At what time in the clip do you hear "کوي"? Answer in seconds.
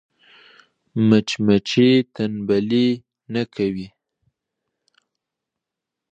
3.55-3.87